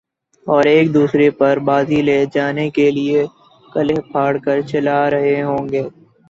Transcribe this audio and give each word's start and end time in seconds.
اور 0.47 0.63
ایک 0.65 0.93
دوسرے 0.93 1.29
پر 1.39 1.57
بازی 1.67 2.01
لے 2.01 2.19
جانے 2.33 2.69
کیلئے 2.75 3.23
گلے 3.67 3.99
پھاڑ 4.11 4.31
کر 4.45 4.61
چلا 4.69 4.99
رہے 5.09 5.41
ہوں 5.41 5.69
گے 5.69 5.83